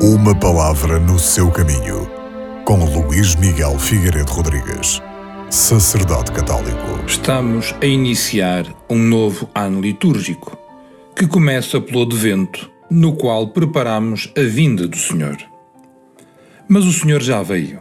Uma 0.00 0.32
palavra 0.32 1.00
no 1.00 1.18
seu 1.18 1.50
caminho, 1.50 2.08
com 2.64 2.84
Luís 2.84 3.34
Miguel 3.34 3.76
Figueiredo 3.80 4.30
Rodrigues, 4.30 5.02
sacerdote 5.50 6.30
católico. 6.30 7.00
Estamos 7.04 7.74
a 7.82 7.84
iniciar 7.84 8.64
um 8.88 8.96
novo 8.96 9.50
ano 9.52 9.80
litúrgico, 9.80 10.56
que 11.16 11.26
começa 11.26 11.80
pelo 11.80 12.02
Advento, 12.02 12.70
no 12.88 13.16
qual 13.16 13.48
preparamos 13.48 14.32
a 14.38 14.42
vinda 14.42 14.86
do 14.86 14.96
Senhor. 14.96 15.36
Mas 16.68 16.84
o 16.84 16.92
Senhor 16.92 17.20
já 17.20 17.42
veio. 17.42 17.80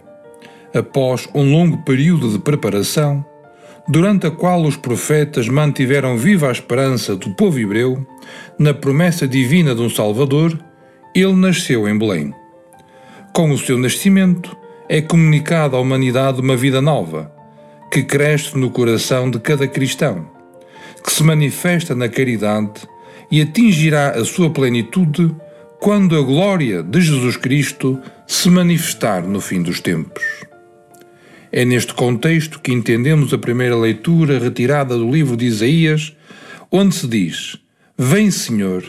Após 0.73 1.29
um 1.35 1.51
longo 1.51 1.83
período 1.83 2.31
de 2.31 2.39
preparação, 2.39 3.23
durante 3.87 4.25
a 4.25 4.31
qual 4.31 4.63
os 4.63 4.75
profetas 4.75 5.47
mantiveram 5.47 6.17
viva 6.17 6.49
a 6.49 6.51
esperança 6.51 7.15
do 7.15 7.29
povo 7.35 7.59
hebreu 7.59 8.03
na 8.57 8.73
promessa 8.73 9.27
divina 9.27 9.75
de 9.75 9.81
um 9.81 9.89
Salvador, 9.89 10.57
ele 11.13 11.33
nasceu 11.33 11.87
em 11.87 11.97
Belém. 11.97 12.33
Com 13.33 13.51
o 13.51 13.57
seu 13.57 13.77
nascimento, 13.77 14.55
é 14.89 15.01
comunicada 15.01 15.75
à 15.75 15.79
humanidade 15.79 16.41
uma 16.41 16.55
vida 16.55 16.81
nova, 16.81 17.31
que 17.91 18.03
cresce 18.03 18.57
no 18.57 18.69
coração 18.69 19.29
de 19.29 19.39
cada 19.39 19.67
cristão, 19.67 20.29
que 21.03 21.11
se 21.11 21.23
manifesta 21.23 21.93
na 21.93 22.09
caridade 22.09 22.87
e 23.29 23.41
atingirá 23.41 24.11
a 24.11 24.23
sua 24.23 24.49
plenitude 24.49 25.33
quando 25.79 26.17
a 26.17 26.21
glória 26.21 26.81
de 26.81 27.01
Jesus 27.01 27.37
Cristo 27.37 27.99
se 28.25 28.49
manifestar 28.49 29.23
no 29.23 29.39
fim 29.39 29.61
dos 29.61 29.79
tempos. 29.79 30.23
É 31.51 31.63
neste 31.63 31.93
contexto 31.93 32.59
que 32.59 32.73
entendemos 32.73 33.33
a 33.33 33.37
primeira 33.37 33.75
leitura 33.75 34.39
retirada 34.39 34.97
do 34.97 35.09
livro 35.09 35.37
de 35.37 35.45
Isaías, 35.45 36.15
onde 36.71 36.95
se 36.95 37.07
diz: 37.07 37.57
Vem, 37.97 38.29
Senhor, 38.29 38.83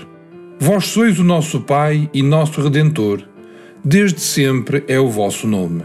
vós 0.59 0.87
sois 0.87 1.19
o 1.19 1.25
nosso 1.25 1.61
Pai 1.61 2.11
e 2.13 2.23
nosso 2.23 2.61
Redentor, 2.61 3.23
desde 3.85 4.21
sempre 4.21 4.85
é 4.89 4.99
o 4.99 5.09
vosso 5.09 5.47
nome. 5.47 5.85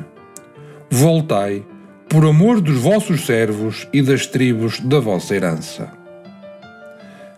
Voltai, 0.89 1.63
por 2.09 2.25
amor 2.25 2.59
dos 2.59 2.77
vossos 2.77 3.25
servos 3.25 3.87
e 3.93 4.01
das 4.01 4.25
tribos 4.25 4.79
da 4.79 4.99
vossa 4.99 5.35
herança. 5.35 5.91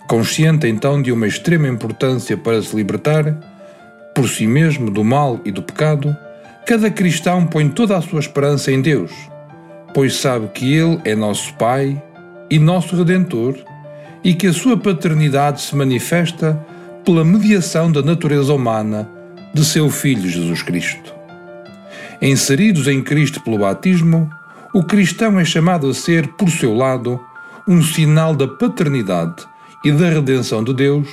Consciente 0.07 0.67
então 0.67 1.01
de 1.01 1.11
uma 1.11 1.27
extrema 1.27 1.67
importância 1.67 2.37
para 2.37 2.61
se 2.61 2.75
libertar, 2.75 3.37
por 4.13 4.29
si 4.29 4.47
mesmo, 4.47 4.89
do 4.89 5.03
mal 5.03 5.41
e 5.43 5.51
do 5.51 5.61
pecado, 5.61 6.15
cada 6.65 6.89
cristão 6.89 7.45
põe 7.45 7.67
toda 7.69 7.97
a 7.97 8.01
sua 8.01 8.19
esperança 8.19 8.71
em 8.71 8.81
Deus, 8.81 9.11
pois 9.93 10.15
sabe 10.15 10.47
que 10.49 10.73
Ele 10.73 11.01
é 11.03 11.15
nosso 11.15 11.53
Pai 11.55 12.01
e 12.49 12.59
nosso 12.59 12.95
Redentor 12.95 13.55
e 14.23 14.33
que 14.33 14.47
a 14.47 14.53
sua 14.53 14.77
paternidade 14.77 15.61
se 15.61 15.75
manifesta 15.75 16.59
pela 17.05 17.23
mediação 17.23 17.91
da 17.91 18.01
natureza 18.01 18.51
humana 18.51 19.07
de 19.53 19.63
seu 19.63 19.89
Filho 19.91 20.27
Jesus 20.27 20.63
Cristo. 20.63 21.13
Inseridos 22.19 22.87
em 22.87 23.01
Cristo 23.03 23.39
pelo 23.41 23.59
batismo, 23.59 24.29
o 24.73 24.83
cristão 24.83 25.39
é 25.39 25.45
chamado 25.45 25.87
a 25.87 25.93
ser, 25.93 26.27
por 26.29 26.49
seu 26.49 26.73
lado, 26.73 27.19
um 27.67 27.81
sinal 27.81 28.35
da 28.35 28.47
paternidade 28.47 29.45
e 29.83 29.91
da 29.91 30.09
redenção 30.09 30.63
de 30.63 30.73
Deus 30.73 31.07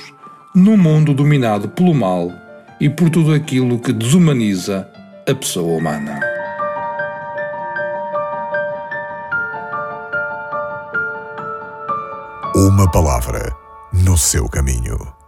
num 0.53 0.75
mundo 0.75 1.13
dominado 1.13 1.69
pelo 1.69 1.93
mal 1.93 2.31
e 2.79 2.89
por 2.89 3.09
tudo 3.09 3.31
aquilo 3.31 3.79
que 3.79 3.93
desumaniza 3.93 4.89
a 5.29 5.35
pessoa 5.35 5.77
humana. 5.77 6.19
Uma 12.55 12.89
palavra 12.91 13.55
no 13.93 14.17
seu 14.17 14.49
caminho. 14.49 15.22